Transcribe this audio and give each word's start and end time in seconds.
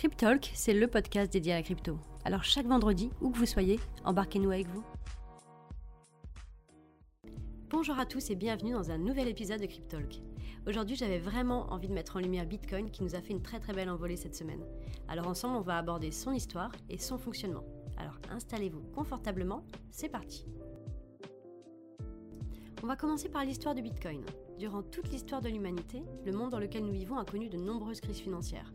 Cryptalk, 0.00 0.50
c'est 0.54 0.72
le 0.72 0.86
podcast 0.86 1.30
dédié 1.30 1.52
à 1.52 1.56
la 1.56 1.62
crypto. 1.62 1.98
Alors 2.24 2.42
chaque 2.42 2.64
vendredi, 2.64 3.10
où 3.20 3.28
que 3.28 3.36
vous 3.36 3.44
soyez, 3.44 3.78
embarquez-nous 4.02 4.50
avec 4.50 4.66
vous. 4.68 4.82
Bonjour 7.68 7.98
à 7.98 8.06
tous 8.06 8.30
et 8.30 8.34
bienvenue 8.34 8.72
dans 8.72 8.90
un 8.90 8.96
nouvel 8.96 9.28
épisode 9.28 9.60
de 9.60 9.66
Cryptalk. 9.66 10.22
Aujourd'hui, 10.66 10.96
j'avais 10.96 11.18
vraiment 11.18 11.70
envie 11.70 11.88
de 11.88 11.92
mettre 11.92 12.16
en 12.16 12.20
lumière 12.20 12.46
Bitcoin 12.46 12.90
qui 12.90 13.02
nous 13.02 13.14
a 13.14 13.20
fait 13.20 13.34
une 13.34 13.42
très 13.42 13.60
très 13.60 13.74
belle 13.74 13.90
envolée 13.90 14.16
cette 14.16 14.34
semaine. 14.34 14.64
Alors 15.06 15.28
ensemble, 15.28 15.56
on 15.56 15.60
va 15.60 15.76
aborder 15.76 16.12
son 16.12 16.32
histoire 16.32 16.72
et 16.88 16.96
son 16.96 17.18
fonctionnement. 17.18 17.66
Alors 17.98 18.16
installez-vous 18.30 18.80
confortablement, 18.94 19.66
c'est 19.90 20.08
parti. 20.08 20.46
On 22.82 22.86
va 22.86 22.96
commencer 22.96 23.28
par 23.28 23.44
l'histoire 23.44 23.74
du 23.74 23.82
Bitcoin. 23.82 24.22
Durant 24.60 24.82
toute 24.82 25.10
l'histoire 25.10 25.40
de 25.40 25.48
l'humanité, 25.48 26.02
le 26.26 26.32
monde 26.32 26.50
dans 26.50 26.58
lequel 26.58 26.84
nous 26.84 26.92
vivons 26.92 27.16
a 27.16 27.24
connu 27.24 27.48
de 27.48 27.56
nombreuses 27.56 28.02
crises 28.02 28.20
financières. 28.20 28.74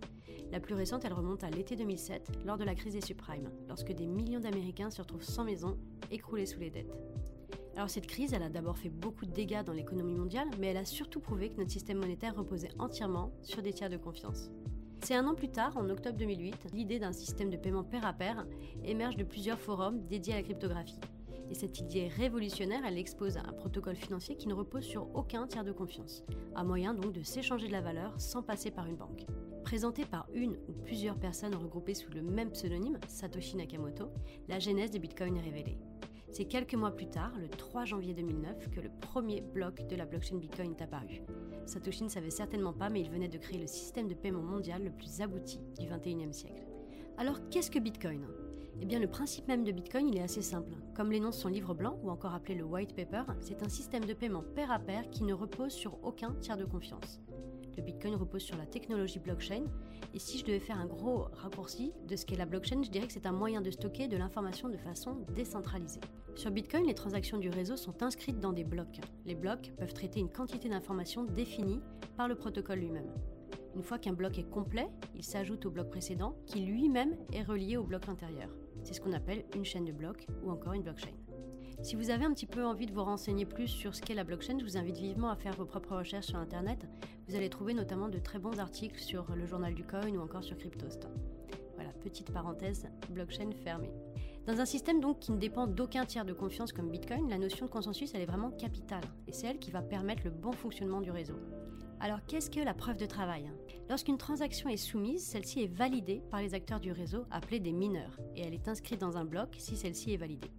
La 0.52 0.60
plus 0.60 0.74
récente, 0.74 1.06
elle 1.06 1.14
remonte 1.14 1.44
à 1.44 1.52
l'été 1.52 1.76
2007, 1.76 2.40
lors 2.44 2.58
de 2.58 2.64
la 2.64 2.74
crise 2.74 2.94
des 2.94 3.02
subprimes, 3.02 3.52
lorsque 3.68 3.92
des 3.92 4.08
millions 4.08 4.40
d'Américains 4.40 4.90
se 4.90 5.04
retrouvent 5.04 5.22
sans 5.22 5.44
maison, 5.44 5.78
écroulés 6.09 6.48
sous 6.48 6.59
les 6.59 6.72
dettes. 6.72 6.98
Alors 7.76 7.92
cette 7.92 8.08
crise, 8.08 8.34
elle 8.34 8.42
a 8.42 8.50
d'abord 8.50 8.80
fait 8.80 8.90
beaucoup 8.90 9.28
de 9.28 9.32
dégâts 9.32 9.64
dans 9.64 9.73
l'économie 9.73 10.16
mondiale, 10.16 10.48
mais 10.59 10.70
elle 10.70 10.78
a 10.78 10.86
surtout 10.86 11.20
prouvé 11.20 11.52
que 11.52 11.58
notre 11.58 11.72
système 11.72 12.00
monétaire 12.00 12.36
reposait 12.36 12.72
entièrement 12.80 13.31
sur 13.44 13.62
des 13.62 13.72
tiers 13.72 13.92
de 13.92 13.98
confiance. 13.98 14.50
C'est 15.04 15.14
un 15.14 15.28
an 15.28 15.36
plus 15.36 15.50
tard, 15.50 15.78
en 15.78 15.88
octobre 15.92 16.17
2008, 16.17 16.70
l'idée 16.73 16.98
d'un 16.98 17.14
système 17.14 17.52
de 17.52 17.58
paiement 17.58 17.84
pair 17.84 18.08
à 18.08 18.14
pair 18.14 18.48
émerge 18.84 19.17
de 19.17 19.23
plusieurs 19.23 19.59
forums 19.59 20.04
dédiés 20.08 20.34
à 20.34 20.38
la 20.38 20.44
cryptographie. 20.44 21.00
Et 21.49 21.54
cette 21.54 21.80
idée 21.80 22.08
révolutionnaire, 22.08 22.81
elle 22.85 22.98
expose 22.98 23.38
un 23.38 23.53
protocole 23.53 23.95
financier 23.95 24.36
qui 24.36 24.48
ne 24.48 24.53
repose 24.53 24.84
sur 24.84 25.08
aucun 25.16 25.48
tiers 25.48 25.63
de 25.63 25.72
confiance, 25.72 26.23
un 26.55 26.63
moyen 26.63 26.94
donc 26.94 27.13
de 27.13 27.23
s'échanger 27.23 27.67
de 27.67 27.72
la 27.72 27.81
valeur 27.81 28.13
sans 28.20 28.41
passer 28.41 28.72
par 28.72 28.88
une 28.88 28.98
banque. 28.98 29.26
Présenté 29.63 30.05
par 30.05 30.27
une 30.34 30.58
ou 30.67 30.73
plusieurs 30.84 31.17
personnes 31.17 31.55
regroupées 31.55 31.94
sous 31.94 32.12
le 32.12 32.22
même 32.22 32.52
pseudonyme, 32.52 33.00
Satoshi 33.08 33.58
Nakamoto, 33.58 34.12
la 34.48 34.59
genèse 34.59 34.91
des 34.91 35.00
bitcoins 35.00 35.38
est 35.38 35.42
révélée. 35.42 35.78
C'est 36.36 36.45
quelques 36.45 36.75
mois 36.75 36.92
plus 36.92 37.08
tard, 37.08 37.31
le 37.39 37.48
3 37.48 37.86
janvier 37.86 38.14
2009, 38.14 38.70
que 38.70 38.81
le 38.81 38.89
premier 39.00 39.39
bloc 39.39 39.88
de 39.88 39.95
la 39.95 40.05
blockchain 40.05 40.36
Bitcoin 40.36 40.72
est 40.72 40.81
apparu. 40.81 41.22
Satoshi 41.66 42.03
ne 42.03 42.09
savait 42.09 42.30
certainement 42.30 42.73
pas, 42.73 42.89
mais 42.89 43.00
il 43.00 43.09
venait 43.09 43.30
de 43.30 43.38
créer 43.38 43.58
le 43.58 43.67
système 43.67 44.09
de 44.09 44.16
paiement 44.16 44.42
mondial 44.42 44.83
le 44.83 44.92
plus 44.92 45.22
abouti 45.22 45.59
du 45.80 45.88
21e 45.88 46.33
siècle. 46.33 46.66
Alors 47.17 47.39
qu'est-ce 47.50 47.72
que 47.72 47.80
Bitcoin? 47.80 48.27
Eh 48.81 48.86
bien, 48.86 49.00
le 49.00 49.08
principe 49.08 49.48
même 49.48 49.64
de 49.64 49.72
Bitcoin, 49.72 50.14
est 50.16 50.22
assez 50.22 50.42
simple. 50.42 50.73
Comme 50.95 51.12
l'énonce 51.12 51.40
son 51.40 51.50
livre 51.50 51.73
blanc, 51.73 51.98
ou 52.04 52.09
encore 52.09 52.34
appelé 52.34 52.56
le 52.56 52.64
white 52.64 52.95
paper, 52.95 53.23
c'est 53.40 53.64
un 53.64 53.70
système 53.70 54.06
de 54.06 54.14
paiement 54.14 54.44
pair 54.56 54.72
à 54.72 54.80
pair 54.80 55.09
qui 55.09 55.23
ne 55.23 55.34
repose 55.34 55.72
sur 55.72 55.98
aucun 56.04 56.34
tiers 56.42 56.58
de 56.58 56.66
confiance. 56.66 57.22
Le 57.78 57.84
Bitcoin 57.84 58.16
repose 58.16 58.42
sur 58.42 58.58
la 58.58 58.66
technologie 58.66 59.20
blockchain, 59.20 59.64
et 60.14 60.20
si 60.20 60.38
je 60.38 60.45
devais 60.45 60.59
faire 60.59 60.80
un 60.80 60.86
gros 60.86 61.26
raccourci 61.34 61.92
de 62.08 62.16
ce 62.16 62.26
qu'est 62.26 62.38
la 62.38 62.45
blockchain, 62.45 62.84
je 62.84 62.90
dirais 62.90 63.08
que 63.08 63.14
c'est 63.14 63.26
un 63.26 63.34
moyen 63.34 63.62
de 63.62 63.70
stocker 63.72 64.08
de 64.08 64.17
l'information 64.17 64.70
de 64.70 64.78
façon 64.78 65.17
décentralisée. 65.36 66.00
Sur 66.36 66.52
Bitcoin, 66.52 66.86
les 66.86 66.94
transactions 66.94 67.38
du 67.38 67.50
réseau 67.50 67.76
sont 67.76 68.02
inscrites 68.02 68.39
dans 68.39 68.54
des 68.54 68.64
blocs. 68.64 69.02
Les 69.26 69.36
blocs 69.36 69.73
peuvent 69.78 69.94
traiter 69.94 70.20
une 70.20 70.32
quantité 70.32 70.70
d'informations 70.70 71.23
définie 71.23 71.82
par 72.16 72.28
le 72.28 72.36
protocole 72.36 72.80
lui-même. 72.80 73.12
Une 73.76 73.84
fois 73.84 74.00
qu'un 74.00 74.14
bloc 74.14 74.38
est 74.38 74.50
complet, 74.50 74.88
il 75.14 75.23
s'ajoute 75.23 75.66
au 75.66 75.72
bloc 75.72 75.89
précédent 75.89 76.38
qui 76.45 76.62
lui-même 76.62 77.17
est 77.34 77.44
relié 77.44 77.76
au 77.76 77.84
bloc 77.84 78.08
intérieur. 78.08 78.50
C'est 78.86 78.94
ce 78.94 79.02
qu'on 79.02 79.14
appelle 79.14 79.45
une 79.55 79.66
chaîne 79.66 79.83
de 79.83 79.91
blocs 79.91 80.28
ou 80.44 80.52
encore 80.52 80.73
une 80.73 80.83
blockchain. 80.83 81.09
Si 81.81 81.95
vous 81.95 82.11
avez 82.11 82.23
un 82.23 82.33
petit 82.33 82.45
peu 82.45 82.64
envie 82.64 82.86
de 82.86 82.94
vous 82.94 83.03
renseigner 83.03 83.44
plus 83.44 83.67
sur 83.67 83.95
ce 83.95 84.02
qu'est 84.02 84.14
la 84.14 84.23
blockchain, 84.23 84.59
je 84.59 84.64
vous 84.64 84.77
invite 84.77 84.97
vivement 84.97 85.31
à 85.31 85.36
faire 85.36 85.55
vos 85.55 85.66
propres 85.66 85.97
recherches 85.97 86.27
sur 86.27 86.38
Internet. 86.38 86.88
Vous 87.27 87.36
allez 87.36 87.50
trouver 87.50 87.73
notamment 87.73 88.09
de 88.09 88.19
très 88.19 88.38
bons 88.38 88.59
articles 88.59 89.00
sur 89.00 89.36
le 89.36 89.47
journal 89.47 89.73
du 89.73 89.83
coin 89.83 90.08
ou 90.08 90.22
encore 90.22 90.44
sur 90.44 90.55
Cryptost. 90.55 91.09
Voilà, 91.73 91.89
petite 91.94 92.31
parenthèse, 92.31 92.88
blockchain 93.09 93.50
fermée. 93.64 93.92
Dans 94.45 94.59
un 94.59 94.66
système 94.66 94.99
donc 94.99 95.17
qui 95.17 95.31
ne 95.31 95.39
dépend 95.39 95.66
d'aucun 95.66 96.05
tiers 96.05 96.23
de 96.23 96.33
confiance 96.33 96.72
comme 96.72 96.92
Bitcoin, 96.92 97.27
la 97.27 97.39
notion 97.39 97.66
de 97.66 97.72
consensus 97.72 98.14
elle 98.14 98.22
est 98.22 98.27
vraiment 98.27 98.52
capitale 98.52 99.03
et 99.27 99.31
c'est 99.31 99.48
elle 99.48 99.58
qui 99.58 99.71
va 99.71 99.81
permettre 99.81 100.21
le 100.26 100.30
bon 100.30 100.52
fonctionnement 100.52 101.02
du 101.02 101.10
réseau. 101.10 101.39
Alors 102.00 102.20
qu'est-ce 102.28 102.50
que 102.50 102.60
la 102.60 102.73
preuve 102.73 102.98
de 102.98 103.06
travail? 103.06 103.50
Lorsqu'une 103.89 104.17
transaction 104.17 104.70
est 104.70 104.78
soumise, 104.78 105.26
celle-ci 105.26 105.64
est 105.64 105.73
validée 105.73 106.22
par 106.30 106.42
les 106.42 106.54
acteurs 106.54 106.80
du 106.80 106.92
réseau 106.92 107.26
appelés 107.32 107.60
des 107.60 107.72
mineurs 107.72 108.20
et 108.36 108.42
elle 108.42 108.54
est 108.54 108.67
inscrite 108.67 109.00
dans 109.00 109.17
un 109.17 109.26
bloc 109.26 109.56
si 109.58 109.76
celle-ci 109.76 110.14
est 110.14 110.17
validée. 110.17 110.52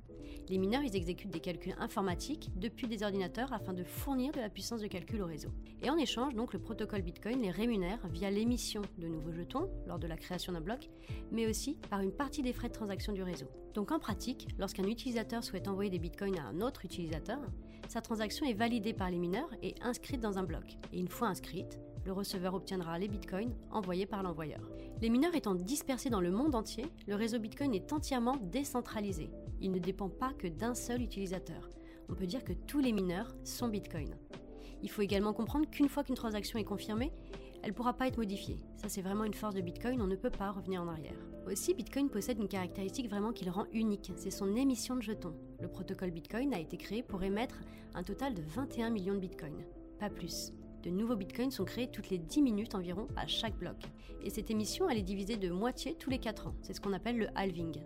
Les 0.48 0.58
mineurs, 0.58 0.82
exécutent 0.82 1.30
des 1.30 1.40
calculs 1.40 1.74
informatiques 1.78 2.50
depuis 2.56 2.86
des 2.86 3.02
ordinateurs 3.02 3.52
afin 3.52 3.72
de 3.72 3.82
fournir 3.82 4.32
de 4.32 4.38
la 4.38 4.48
puissance 4.48 4.80
de 4.80 4.86
calcul 4.86 5.20
au 5.22 5.26
réseau. 5.26 5.48
Et 5.82 5.90
en 5.90 5.96
échange, 5.96 6.34
donc, 6.34 6.52
le 6.52 6.60
protocole 6.60 7.02
Bitcoin 7.02 7.42
les 7.42 7.50
rémunère 7.50 8.06
via 8.08 8.30
l'émission 8.30 8.82
de 8.98 9.08
nouveaux 9.08 9.32
jetons 9.32 9.68
lors 9.86 9.98
de 9.98 10.06
la 10.06 10.16
création 10.16 10.52
d'un 10.52 10.60
bloc, 10.60 10.88
mais 11.32 11.48
aussi 11.48 11.78
par 11.90 12.00
une 12.00 12.12
partie 12.12 12.42
des 12.42 12.52
frais 12.52 12.68
de 12.68 12.74
transaction 12.74 13.12
du 13.12 13.24
réseau. 13.24 13.46
Donc 13.74 13.90
en 13.90 13.98
pratique, 13.98 14.46
lorsqu'un 14.56 14.84
utilisateur 14.84 15.42
souhaite 15.42 15.68
envoyer 15.68 15.90
des 15.90 15.98
bitcoins 15.98 16.38
à 16.38 16.46
un 16.46 16.60
autre 16.60 16.84
utilisateur, 16.84 17.40
sa 17.88 18.00
transaction 18.00 18.46
est 18.46 18.54
validée 18.54 18.92
par 18.92 19.10
les 19.10 19.18
mineurs 19.18 19.50
et 19.62 19.74
inscrite 19.80 20.20
dans 20.20 20.38
un 20.38 20.42
bloc. 20.42 20.76
Et 20.92 20.98
une 20.98 21.08
fois 21.08 21.28
inscrite, 21.28 21.80
le 22.04 22.12
receveur 22.12 22.54
obtiendra 22.54 22.98
les 22.98 23.08
bitcoins 23.08 23.54
envoyés 23.70 24.06
par 24.06 24.22
l'envoyeur. 24.22 24.60
Les 25.02 25.10
mineurs 25.10 25.34
étant 25.34 25.54
dispersés 25.54 26.08
dans 26.10 26.20
le 26.20 26.30
monde 26.30 26.54
entier, 26.54 26.86
le 27.06 27.16
réseau 27.16 27.38
bitcoin 27.38 27.74
est 27.74 27.92
entièrement 27.92 28.36
décentralisé. 28.42 29.30
Il 29.60 29.72
ne 29.72 29.78
dépend 29.78 30.08
pas 30.08 30.32
que 30.34 30.46
d'un 30.46 30.74
seul 30.74 31.02
utilisateur. 31.02 31.68
On 32.08 32.14
peut 32.14 32.26
dire 32.26 32.44
que 32.44 32.52
tous 32.52 32.78
les 32.78 32.92
mineurs 32.92 33.34
sont 33.44 33.68
bitcoin. 33.68 34.14
Il 34.82 34.90
faut 34.90 35.02
également 35.02 35.32
comprendre 35.32 35.68
qu'une 35.68 35.88
fois 35.88 36.04
qu'une 36.04 36.14
transaction 36.14 36.58
est 36.58 36.64
confirmée, 36.64 37.12
elle 37.66 37.72
ne 37.72 37.76
pourra 37.76 37.94
pas 37.94 38.06
être 38.06 38.18
modifiée. 38.18 38.60
Ça, 38.76 38.88
c'est 38.88 39.02
vraiment 39.02 39.24
une 39.24 39.34
force 39.34 39.56
de 39.56 39.60
Bitcoin, 39.60 40.00
on 40.00 40.06
ne 40.06 40.14
peut 40.14 40.30
pas 40.30 40.52
revenir 40.52 40.80
en 40.80 40.86
arrière. 40.86 41.18
Aussi, 41.50 41.74
Bitcoin 41.74 42.08
possède 42.08 42.38
une 42.38 42.46
caractéristique 42.46 43.10
vraiment 43.10 43.32
qui 43.32 43.44
le 43.44 43.50
rend 43.50 43.66
unique, 43.72 44.12
c'est 44.14 44.30
son 44.30 44.54
émission 44.54 44.94
de 44.94 45.02
jetons. 45.02 45.34
Le 45.60 45.66
protocole 45.66 46.12
Bitcoin 46.12 46.54
a 46.54 46.60
été 46.60 46.76
créé 46.76 47.02
pour 47.02 47.24
émettre 47.24 47.58
un 47.94 48.04
total 48.04 48.34
de 48.34 48.42
21 48.42 48.90
millions 48.90 49.14
de 49.14 49.18
Bitcoins, 49.18 49.64
pas 49.98 50.10
plus. 50.10 50.52
De 50.84 50.90
nouveaux 50.90 51.16
bitcoins 51.16 51.50
sont 51.50 51.64
créés 51.64 51.90
toutes 51.90 52.10
les 52.10 52.18
10 52.18 52.40
minutes 52.42 52.76
environ 52.76 53.08
à 53.16 53.26
chaque 53.26 53.58
bloc. 53.58 53.82
Et 54.22 54.30
cette 54.30 54.52
émission, 54.52 54.88
elle 54.88 54.98
est 54.98 55.02
divisée 55.02 55.36
de 55.36 55.50
moitié 55.50 55.96
tous 55.96 56.10
les 56.10 56.20
4 56.20 56.46
ans. 56.46 56.54
C'est 56.62 56.72
ce 56.72 56.80
qu'on 56.80 56.92
appelle 56.92 57.18
le 57.18 57.26
halving. 57.34 57.80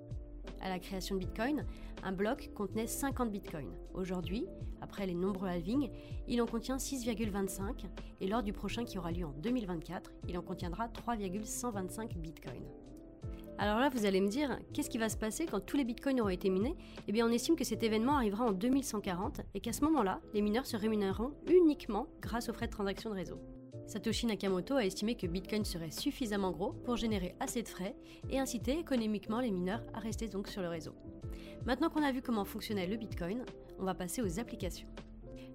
À 0.61 0.69
la 0.69 0.79
création 0.79 1.15
de 1.15 1.21
Bitcoin, 1.21 1.65
un 2.03 2.13
bloc 2.13 2.51
contenait 2.55 2.87
50 2.87 3.31
bitcoins. 3.31 3.73
Aujourd'hui, 3.95 4.47
après 4.81 5.07
les 5.07 5.15
nombreux 5.15 5.49
halvings, 5.49 5.91
il 6.29 6.43
en 6.43 6.47
contient 6.47 6.77
6,25 6.77 7.87
et 8.21 8.27
lors 8.27 8.43
du 8.43 8.53
prochain 8.53 8.85
qui 8.85 8.99
aura 8.99 9.11
lieu 9.11 9.25
en 9.25 9.33
2024, 9.33 10.13
il 10.29 10.37
en 10.39 10.43
contiendra 10.43 10.89
3,125 10.89 12.17
bitcoins. 12.19 12.67
Alors 13.59 13.79
là, 13.79 13.91
vous 13.91 14.07
allez 14.07 14.23
me 14.23 14.29
dire, 14.29 14.59
qu'est-ce 14.73 14.89
qui 14.89 14.97
va 14.97 15.11
se 15.11 15.19
passer 15.19 15.45
quand 15.45 15.61
tous 15.61 15.77
les 15.77 15.85
bitcoins 15.85 16.21
auront 16.21 16.31
été 16.31 16.49
minés? 16.49 16.77
Eh 17.09 17.13
bien, 17.13 17.27
on 17.27 17.31
estime 17.31 17.57
que 17.57 17.65
cet 17.65 17.83
événement 17.83 18.17
arrivera 18.17 18.45
en 18.45 18.53
2140 18.53 19.43
et 19.55 19.61
qu'à 19.61 19.73
ce 19.73 19.85
moment-là, 19.85 20.21
les 20.33 20.41
mineurs 20.41 20.67
se 20.67 20.79
rémunéreront 20.79 21.33
uniquement 21.47 22.07
grâce 22.23 22.49
aux 22.49 22.55
frais 22.55 22.67
de 22.67 22.73
transaction 22.73 23.11
de 23.11 23.17
réseau. 23.17 23.39
Satoshi 23.91 24.27
Nakamoto 24.27 24.77
a 24.77 24.85
estimé 24.85 25.17
que 25.17 25.27
Bitcoin 25.27 25.65
serait 25.65 25.91
suffisamment 25.91 26.53
gros 26.53 26.75
pour 26.85 26.95
générer 26.95 27.35
assez 27.41 27.61
de 27.61 27.67
frais 27.67 27.97
et 28.31 28.39
inciter 28.39 28.79
économiquement 28.79 29.41
les 29.41 29.51
mineurs 29.51 29.83
à 29.95 29.99
rester 29.99 30.29
donc 30.29 30.47
sur 30.47 30.63
le 30.63 30.69
réseau. 30.69 30.95
Maintenant 31.67 31.91
qu'on 31.91 32.05
a 32.05 32.13
vu 32.13 32.23
comment 32.23 32.45
fonctionnait 32.45 32.87
le 32.87 32.97
Bitcoin, 32.97 33.45
on 33.81 33.85
va 33.85 33.95
passer 33.95 34.23
aux 34.23 34.39
applications. 34.39 34.87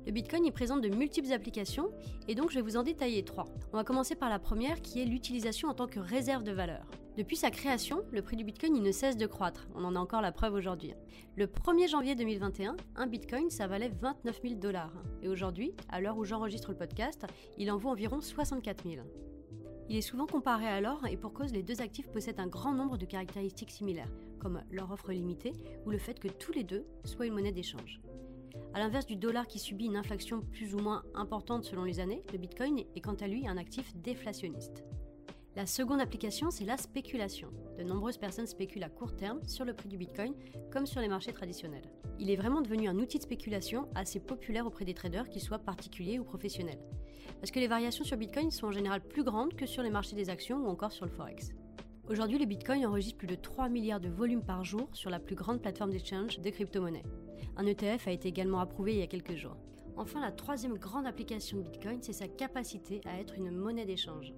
Le 0.06 0.12
Bitcoin 0.12 0.46
y 0.46 0.52
présente 0.52 0.82
de 0.82 0.96
multiples 0.96 1.34
applications 1.34 1.90
et 2.28 2.36
donc 2.36 2.52
je 2.52 2.56
vais 2.56 2.62
vous 2.62 2.78
en 2.78 2.84
détailler 2.84 3.24
trois. 3.24 3.48
On 3.74 3.78
va 3.78 3.84
commencer 3.84 4.14
par 4.14 4.30
la 4.30 4.38
première 4.38 4.84
qui 4.84 5.02
est 5.02 5.06
l'utilisation 5.06 5.68
en 5.68 5.74
tant 5.74 5.88
que 5.88 6.00
réserve 6.00 6.44
de 6.44 6.52
valeur. 6.52 6.86
Depuis 7.18 7.36
sa 7.36 7.50
création, 7.50 8.04
le 8.12 8.22
prix 8.22 8.36
du 8.36 8.44
Bitcoin 8.44 8.80
ne 8.80 8.92
cesse 8.92 9.18
de 9.18 9.26
croître. 9.26 9.68
On 9.74 9.84
en 9.84 9.96
a 9.96 10.00
encore 10.00 10.22
la 10.22 10.32
preuve 10.32 10.54
aujourd'hui. 10.54 10.94
Le 11.36 11.48
1er 11.48 11.90
janvier 11.90 12.14
2021, 12.14 12.78
un 12.96 13.08
Bitcoin 13.08 13.50
ça 13.50 13.66
valait 13.66 13.90
29 14.00 14.42
000 14.44 14.54
dollars. 14.56 14.94
Et 15.24 15.28
aujourd'hui, 15.28 15.74
à 15.90 16.00
l'heure 16.00 16.20
où 16.20 16.24
j'enregistre 16.24 16.70
le 16.70 16.78
podcast, 16.78 17.26
il 17.58 17.72
en 17.72 17.78
vaut 17.78 17.90
environ 17.90 18.22
64 18.22 18.84
000. 18.88 19.04
Il 19.90 19.98
est 19.98 20.02
souvent 20.02 20.28
comparé 20.28 20.68
à 20.68 20.82
l'or 20.82 21.08
et 21.08 21.18
pour 21.18 21.34
cause 21.34 21.52
les 21.52 21.64
deux 21.64 21.82
actifs 21.82 22.12
possèdent 22.12 22.40
un 22.40 22.48
grand 22.48 22.74
nombre 22.74 22.98
de 22.98 23.06
caractéristiques 23.06 23.72
similaires, 23.72 24.12
comme 24.40 24.62
leur 24.70 24.92
offre 24.92 25.12
limitée 25.12 25.54
ou 25.88 25.90
le 25.90 25.98
fait 25.98 26.20
que 26.20 26.28
tous 26.28 26.52
les 26.52 26.64
deux 26.64 26.86
soient 27.06 27.26
une 27.26 27.34
monnaie 27.34 27.52
d'échange. 27.52 28.00
A 28.74 28.80
l'inverse 28.80 29.06
du 29.06 29.16
dollar 29.16 29.48
qui 29.48 29.60
subit 29.60 29.86
une 29.86 29.96
inflation 29.96 30.42
plus 30.42 30.76
ou 30.76 30.80
moins 30.80 31.04
importante 31.14 31.64
selon 31.64 31.84
les 31.84 32.00
années, 32.00 32.24
le 32.32 32.38
Bitcoin 32.38 32.84
est 32.96 33.02
quant 33.02 33.16
à 33.16 33.28
lui 33.28 33.48
un 33.48 33.58
actif 33.58 33.96
déflationniste. 33.96 34.84
La 35.56 35.66
seconde 35.66 36.02
application, 36.02 36.52
c'est 36.52 36.66
la 36.66 36.76
spéculation. 36.76 37.48
De 37.78 37.84
nombreuses 37.84 38.18
personnes 38.18 38.46
spéculent 38.46 38.84
à 38.84 38.90
court 38.90 39.16
terme 39.16 39.40
sur 39.48 39.64
le 39.64 39.74
prix 39.74 39.88
du 39.88 39.98
Bitcoin 39.98 40.34
comme 40.70 40.86
sur 40.86 41.00
les 41.00 41.08
marchés 41.08 41.32
traditionnels. 41.32 41.90
Il 42.20 42.30
est 42.30 42.36
vraiment 42.36 42.62
devenu 42.62 42.90
un 42.90 43.00
outil 43.00 43.20
de 43.20 43.24
spéculation 43.24 43.88
assez 43.96 44.20
populaire 44.20 44.68
auprès 44.68 44.84
des 44.84 44.94
traders, 44.94 45.30
qu'ils 45.30 45.42
soient 45.42 45.60
particuliers 45.60 46.20
ou 46.20 46.26
professionnels. 46.26 46.82
Parce 47.40 47.52
que 47.52 47.60
les 47.60 47.68
variations 47.68 48.04
sur 48.04 48.18
Bitcoin 48.18 48.52
sont 48.52 48.68
en 48.68 48.72
général 48.72 49.02
plus 49.02 49.24
grandes 49.24 49.54
que 49.54 49.66
sur 49.66 49.82
les 49.82 49.90
marchés 49.90 50.18
des 50.18 50.30
actions 50.30 50.58
ou 50.58 50.68
encore 50.68 50.92
sur 50.92 51.06
le 51.06 51.12
Forex. 51.12 51.54
Aujourd'hui, 52.08 52.38
le 52.38 52.46
Bitcoin 52.46 52.86
enregistre 52.86 53.18
plus 53.18 53.28
de 53.28 53.34
3 53.34 53.68
milliards 53.68 54.00
de 54.00 54.10
volumes 54.10 54.44
par 54.44 54.64
jour 54.64 54.88
sur 54.94 55.10
la 55.10 55.20
plus 55.20 55.34
grande 55.34 55.60
plateforme 55.60 55.90
d'échange 55.90 56.40
de 56.40 56.50
crypto-monnaies. 56.52 57.02
Un 57.58 57.66
ETF 57.66 58.08
a 58.08 58.12
été 58.12 58.28
également 58.28 58.60
approuvé 58.60 58.94
il 58.94 59.00
y 59.00 59.02
a 59.02 59.08
quelques 59.08 59.34
jours. 59.34 59.58
Enfin, 59.98 60.22
la 60.22 60.32
troisième 60.32 60.78
grande 60.78 61.08
application 61.08 61.58
de 61.58 61.64
Bitcoin, 61.64 61.98
c'est 62.04 62.14
sa 62.14 62.28
capacité 62.28 63.02
à 63.06 63.20
être 63.20 63.34
une 63.36 63.50
monnaie 63.50 63.88
d'échange. 63.88 64.36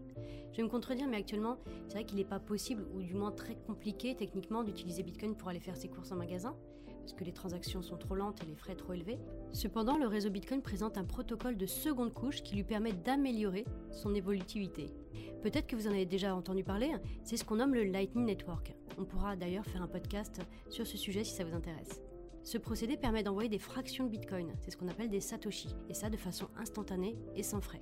Je 0.54 0.58
vais 0.58 0.64
me 0.64 0.70
contredire, 0.70 1.08
mais 1.08 1.18
actuellement, 1.18 1.58
c'est 1.90 1.96
vrai 1.96 2.06
qu'il 2.06 2.20
n'est 2.20 2.24
pas 2.24 2.40
possible, 2.40 2.86
ou 2.96 3.02
du 3.02 3.14
moins 3.14 3.34
très 3.34 3.56
compliqué 3.56 4.16
techniquement, 4.16 4.64
d'utiliser 4.64 5.04
Bitcoin 5.04 5.36
pour 5.36 5.50
aller 5.50 5.60
faire 5.60 5.76
ses 5.76 5.90
courses 5.90 6.14
en 6.14 6.16
magasin, 6.16 6.56
parce 7.02 7.12
que 7.12 7.26
les 7.26 7.34
transactions 7.34 7.82
sont 7.82 7.98
trop 7.98 8.16
lentes 8.16 8.42
et 8.44 8.46
les 8.46 8.56
frais 8.56 8.76
trop 8.76 8.94
élevés. 8.94 9.20
Cependant, 9.52 9.98
le 9.98 10.08
réseau 10.08 10.30
Bitcoin 10.30 10.62
présente 10.62 10.98
un 10.98 11.04
protocole 11.04 11.58
de 11.58 11.66
seconde 11.66 12.14
couche 12.14 12.44
qui 12.44 12.56
lui 12.56 12.64
permet 12.64 12.94
d'améliorer 12.94 13.66
son 13.92 14.16
évolutivité. 14.16 14.94
Peut-être 15.42 15.68
que 15.68 15.76
vous 15.76 15.88
en 15.88 15.92
avez 15.92 16.06
déjà 16.06 16.36
entendu 16.36 16.64
parler, 16.64 16.92
c'est 17.24 17.38
ce 17.38 17.46
qu'on 17.46 17.58
nomme 17.58 17.76
le 17.76 17.84
Lightning 17.84 18.26
Network. 18.26 18.74
On 18.98 19.06
pourra 19.06 19.36
d'ailleurs 19.36 19.66
faire 19.66 19.82
un 19.82 19.88
podcast 19.88 20.42
sur 20.70 20.88
ce 20.88 20.98
sujet 20.98 21.24
si 21.24 21.34
ça 21.34 21.44
vous 21.44 21.56
intéresse. 21.56 22.02
Ce 22.44 22.58
procédé 22.58 22.98
permet 22.98 23.24
d'envoyer 23.24 23.50
des 23.50 23.60
fractions 23.60 24.06
de 24.06 24.10
Bitcoin, 24.10 24.54
c'est 24.60 24.72
ce 24.72 24.78
qu'on 24.78 24.88
appelle 24.88 25.10
des 25.10 25.20
Satoshi, 25.20 25.76
et 25.90 25.94
ça 25.94 26.10
de 26.10 26.18
façon 26.18 26.48
instantanée 26.58 27.16
et 27.36 27.44
sans 27.44 27.62
frais. 27.62 27.82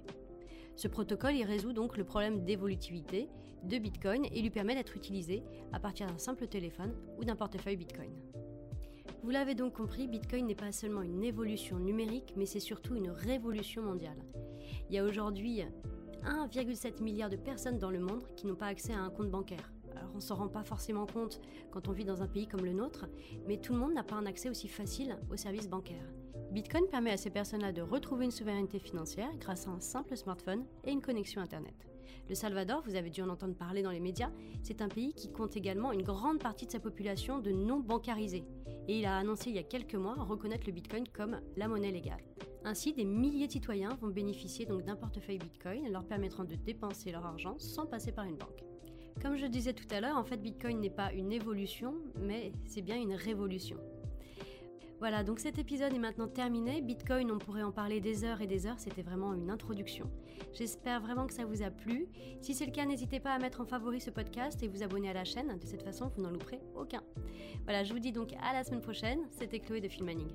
Ce 0.76 0.88
protocole 0.88 1.36
il 1.36 1.44
résout 1.44 1.72
donc 1.72 1.98
le 1.98 2.04
problème 2.04 2.44
d'évolutivité 2.44 3.30
de 3.64 3.78
Bitcoin 3.78 4.26
et 4.26 4.42
lui 4.42 4.50
permet 4.50 4.76
d'être 4.76 4.98
utilisé 4.98 5.44
à 5.72 5.80
partir 5.80 6.08
d'un 6.08 6.18
simple 6.18 6.48
téléphone 6.48 6.94
ou 7.18 7.24
d'un 7.24 7.36
portefeuille 7.36 7.78
Bitcoin. 7.78 8.12
Vous 9.24 9.30
l'avez 9.30 9.56
donc 9.56 9.74
compris, 9.74 10.08
Bitcoin 10.08 10.46
n'est 10.46 10.56
pas 10.56 10.72
seulement 10.72 11.02
une 11.02 11.24
évolution 11.24 11.80
numérique, 11.80 12.34
mais 12.36 12.46
c'est 12.46 12.60
surtout 12.60 12.96
une 12.96 13.10
révolution 13.10 13.82
mondiale. 13.82 14.18
Il 14.90 14.96
y 14.96 15.00
a 15.00 15.04
aujourd'hui 15.04 15.64
1,7 16.26 17.02
milliard 17.02 17.30
de 17.30 17.36
personnes 17.36 17.78
dans 17.78 17.92
le 17.92 18.00
monde 18.00 18.24
qui 18.36 18.48
n'ont 18.48 18.56
pas 18.56 18.68
accès 18.68 18.94
à 18.94 19.00
un 19.00 19.10
compte 19.10 19.30
bancaire. 19.30 19.72
Alors 19.96 20.10
on 20.16 20.20
s'en 20.20 20.36
rend 20.36 20.48
pas 20.48 20.64
forcément 20.64 21.06
compte 21.06 21.40
quand 21.72 21.88
on 21.88 21.92
vit 21.92 22.04
dans 22.04 22.22
un 22.22 22.28
pays 22.28 22.48
comme 22.48 22.66
le 22.66 22.74
nôtre, 22.74 23.06
mais 23.48 23.58
tout 23.58 23.74
le 23.74 23.80
monde 23.80 23.94
n'a 23.94 24.04
pas 24.04 24.16
un 24.16 24.26
accès 24.26 24.50
aussi 24.50 24.68
facile 24.68 25.18
aux 25.32 25.38
services 25.38 25.70
bancaires. 25.70 26.12
Bitcoin 26.52 26.88
permet 26.88 27.12
à 27.12 27.18
ces 27.18 27.30
personnes-là 27.30 27.72
de 27.72 27.82
retrouver 27.82 28.26
une 28.26 28.32
souveraineté 28.32 28.80
financière 28.80 29.30
grâce 29.40 29.68
à 29.68 29.72
un 29.72 29.80
simple 29.80 30.16
smartphone 30.16 30.66
et 30.84 30.92
une 30.92 31.02
connexion 31.02 31.42
Internet. 31.42 31.76
Le 32.28 32.36
Salvador, 32.36 32.82
vous 32.86 32.96
avez 32.96 33.10
dû 33.10 33.22
en 33.22 33.30
entendre 33.30 33.56
parler 33.56 33.84
dans 33.84 33.92
les 33.92 34.00
médias, 34.00 34.32
c'est 34.64 34.82
un 34.82 34.88
pays 34.88 35.14
qui 35.14 35.32
compte 35.32 35.56
également 35.56 35.92
une 35.92 36.02
grande 36.02 36.40
partie 36.40 36.66
de 36.66 36.72
sa 36.72 36.80
population 36.80 37.40
de 37.40 37.52
non 37.52 37.80
bancarisés. 37.80 38.46
Et 38.88 39.00
il 39.00 39.06
a 39.06 39.18
annoncé 39.18 39.50
il 39.50 39.56
y 39.56 39.60
a 39.60 39.64
quelques 39.64 39.96
mois 39.96 40.16
reconnaître 40.16 40.66
le 40.66 40.74
Bitcoin 40.74 41.08
comme 41.08 41.40
la 41.56 41.68
monnaie 41.68 41.92
légale. 41.92 42.24
Ainsi, 42.68 42.94
des 42.94 43.06
milliers 43.06 43.46
de 43.46 43.52
citoyens 43.52 43.96
vont 44.02 44.08
bénéficier 44.08 44.66
donc 44.66 44.84
d'un 44.84 44.96
portefeuille 44.96 45.38
Bitcoin 45.38 45.92
leur 45.92 46.04
permettant 46.04 46.44
de 46.44 46.56
dépenser 46.56 47.12
leur 47.12 47.24
argent 47.24 47.60
sans 47.60 47.86
passer 47.86 48.12
par 48.12 48.26
une 48.26 48.38
banque. 48.38 48.64
Comme 49.22 49.36
je 49.38 49.46
disais 49.46 49.74
tout 49.74 49.88
à 49.92 50.02
l'heure, 50.02 50.18
en 50.18 50.24
fait, 50.24 50.38
Bitcoin 50.38 50.80
n'est 50.80 50.90
pas 50.90 51.14
une 51.14 51.32
évolution, 51.32 51.94
mais 52.20 52.52
c'est 52.66 52.82
bien 52.82 53.00
une 53.00 53.14
révolution. 53.14 53.78
Voilà, 54.98 55.24
donc 55.24 55.40
cet 55.40 55.60
épisode 55.60 55.94
est 55.94 56.00
maintenant 56.00 56.28
terminé. 56.28 56.82
Bitcoin, 56.82 57.30
on 57.30 57.38
pourrait 57.38 57.62
en 57.62 57.72
parler 57.72 58.00
des 58.00 58.24
heures 58.24 58.42
et 58.42 58.48
des 58.48 58.66
heures, 58.66 58.80
c'était 58.80 59.04
vraiment 59.04 59.36
une 59.36 59.52
introduction. 59.52 60.10
J'espère 60.54 61.02
vraiment 61.02 61.28
que 61.28 61.34
ça 61.34 61.46
vous 61.46 61.62
a 61.62 61.70
plu. 61.70 62.08
Si 62.42 62.56
c'est 62.56 62.66
le 62.66 62.72
cas, 62.72 62.86
n'hésitez 62.86 63.20
pas 63.20 63.34
à 63.34 63.38
mettre 63.38 63.62
en 63.62 63.66
favori 63.66 64.02
ce 64.02 64.10
podcast 64.10 64.64
et 64.64 64.68
vous 64.68 64.82
abonner 64.82 65.10
à 65.10 65.14
la 65.14 65.24
chaîne. 65.24 65.56
De 65.60 65.66
cette 65.68 65.84
façon, 65.84 66.10
vous 66.16 66.24
n'en 66.24 66.32
louperez 66.32 66.62
aucun. 66.76 67.04
Voilà, 67.66 67.84
je 67.84 67.94
vous 67.94 68.00
dis 68.00 68.12
donc 68.12 68.34
à 68.42 68.54
la 68.54 68.64
semaine 68.64 68.82
prochaine. 68.82 69.20
C'était 69.30 69.60
Chloé 69.60 69.82
de 69.82 69.88
Filmaning. 69.88 70.32